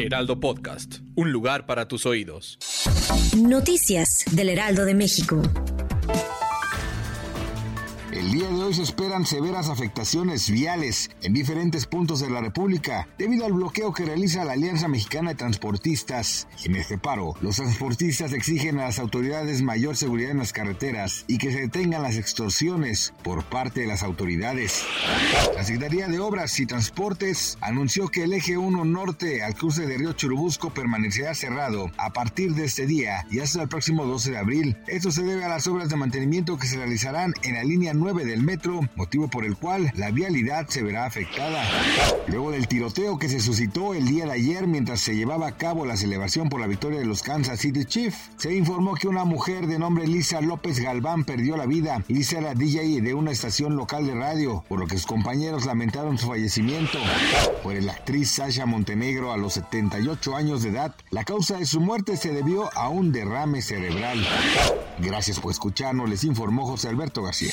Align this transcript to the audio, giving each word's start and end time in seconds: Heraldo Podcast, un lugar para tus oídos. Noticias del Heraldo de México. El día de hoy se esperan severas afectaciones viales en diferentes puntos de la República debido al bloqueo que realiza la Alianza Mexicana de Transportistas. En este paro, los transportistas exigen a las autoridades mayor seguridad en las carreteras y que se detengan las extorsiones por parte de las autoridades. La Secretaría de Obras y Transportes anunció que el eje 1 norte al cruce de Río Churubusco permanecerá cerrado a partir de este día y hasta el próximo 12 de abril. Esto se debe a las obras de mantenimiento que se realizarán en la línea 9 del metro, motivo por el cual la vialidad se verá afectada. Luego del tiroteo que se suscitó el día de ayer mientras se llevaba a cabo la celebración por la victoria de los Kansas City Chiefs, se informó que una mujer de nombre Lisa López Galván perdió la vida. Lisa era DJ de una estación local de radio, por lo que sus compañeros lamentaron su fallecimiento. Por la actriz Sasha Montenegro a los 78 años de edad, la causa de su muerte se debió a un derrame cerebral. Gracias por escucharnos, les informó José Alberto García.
Heraldo 0.00 0.40
Podcast, 0.40 1.00
un 1.14 1.30
lugar 1.30 1.66
para 1.66 1.86
tus 1.86 2.06
oídos. 2.06 2.58
Noticias 3.36 4.24
del 4.32 4.48
Heraldo 4.48 4.86
de 4.86 4.94
México. 4.94 5.42
El 8.10 8.32
día 8.32 8.48
de 8.48 8.59
hoy 8.70 8.76
se 8.76 8.82
esperan 8.82 9.26
severas 9.26 9.68
afectaciones 9.68 10.48
viales 10.48 11.10
en 11.22 11.32
diferentes 11.32 11.86
puntos 11.86 12.20
de 12.20 12.30
la 12.30 12.40
República 12.40 13.08
debido 13.18 13.44
al 13.44 13.52
bloqueo 13.52 13.92
que 13.92 14.04
realiza 14.04 14.44
la 14.44 14.52
Alianza 14.52 14.86
Mexicana 14.86 15.30
de 15.30 15.34
Transportistas. 15.34 16.46
En 16.64 16.76
este 16.76 16.96
paro, 16.96 17.34
los 17.40 17.56
transportistas 17.56 18.32
exigen 18.32 18.78
a 18.78 18.84
las 18.84 19.00
autoridades 19.00 19.62
mayor 19.62 19.96
seguridad 19.96 20.30
en 20.30 20.38
las 20.38 20.52
carreteras 20.52 21.24
y 21.26 21.38
que 21.38 21.50
se 21.50 21.62
detengan 21.62 22.02
las 22.02 22.16
extorsiones 22.16 23.12
por 23.24 23.42
parte 23.42 23.80
de 23.80 23.88
las 23.88 24.04
autoridades. 24.04 24.84
La 25.56 25.64
Secretaría 25.64 26.06
de 26.06 26.20
Obras 26.20 26.60
y 26.60 26.66
Transportes 26.66 27.58
anunció 27.60 28.06
que 28.06 28.22
el 28.22 28.32
eje 28.34 28.56
1 28.56 28.84
norte 28.84 29.42
al 29.42 29.56
cruce 29.56 29.84
de 29.84 29.98
Río 29.98 30.12
Churubusco 30.12 30.70
permanecerá 30.70 31.34
cerrado 31.34 31.90
a 31.96 32.12
partir 32.12 32.54
de 32.54 32.66
este 32.66 32.86
día 32.86 33.26
y 33.32 33.40
hasta 33.40 33.62
el 33.62 33.68
próximo 33.68 34.06
12 34.06 34.30
de 34.30 34.38
abril. 34.38 34.76
Esto 34.86 35.10
se 35.10 35.24
debe 35.24 35.44
a 35.44 35.48
las 35.48 35.66
obras 35.66 35.88
de 35.88 35.96
mantenimiento 35.96 36.56
que 36.56 36.68
se 36.68 36.76
realizarán 36.76 37.34
en 37.42 37.54
la 37.54 37.64
línea 37.64 37.94
9 37.94 38.24
del 38.24 38.44
metro, 38.44 38.59
motivo 38.94 39.28
por 39.28 39.44
el 39.44 39.56
cual 39.56 39.92
la 39.94 40.10
vialidad 40.10 40.68
se 40.68 40.82
verá 40.82 41.06
afectada. 41.06 41.62
Luego 42.26 42.50
del 42.50 42.68
tiroteo 42.68 43.18
que 43.18 43.28
se 43.28 43.40
suscitó 43.40 43.94
el 43.94 44.06
día 44.06 44.26
de 44.26 44.32
ayer 44.32 44.66
mientras 44.66 45.00
se 45.00 45.16
llevaba 45.16 45.48
a 45.48 45.56
cabo 45.56 45.86
la 45.86 45.96
celebración 45.96 46.48
por 46.48 46.60
la 46.60 46.66
victoria 46.66 46.98
de 46.98 47.06
los 47.06 47.22
Kansas 47.22 47.60
City 47.60 47.84
Chiefs, 47.84 48.30
se 48.36 48.54
informó 48.54 48.94
que 48.94 49.08
una 49.08 49.24
mujer 49.24 49.66
de 49.66 49.78
nombre 49.78 50.06
Lisa 50.06 50.40
López 50.40 50.80
Galván 50.80 51.24
perdió 51.24 51.56
la 51.56 51.66
vida. 51.66 52.04
Lisa 52.08 52.38
era 52.38 52.54
DJ 52.54 53.00
de 53.00 53.14
una 53.14 53.30
estación 53.30 53.76
local 53.76 54.06
de 54.06 54.14
radio, 54.14 54.64
por 54.68 54.78
lo 54.78 54.86
que 54.86 54.96
sus 54.96 55.06
compañeros 55.06 55.66
lamentaron 55.66 56.18
su 56.18 56.28
fallecimiento. 56.28 56.98
Por 57.62 57.80
la 57.82 57.92
actriz 57.92 58.30
Sasha 58.32 58.66
Montenegro 58.66 59.32
a 59.32 59.36
los 59.36 59.54
78 59.54 60.36
años 60.36 60.62
de 60.62 60.70
edad, 60.70 60.94
la 61.10 61.24
causa 61.24 61.56
de 61.56 61.66
su 61.66 61.80
muerte 61.80 62.16
se 62.16 62.32
debió 62.32 62.70
a 62.76 62.88
un 62.88 63.12
derrame 63.12 63.62
cerebral. 63.62 64.26
Gracias 64.98 65.40
por 65.40 65.52
escucharnos, 65.52 66.08
les 66.08 66.24
informó 66.24 66.66
José 66.66 66.88
Alberto 66.88 67.22
García. 67.22 67.52